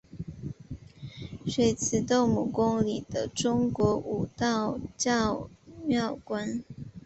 [1.45, 5.47] 水碓斗母宫里的中国式道教
[5.85, 6.63] 庙观。